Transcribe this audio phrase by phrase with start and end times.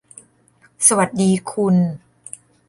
[0.87, 1.75] สวัสดีคุณ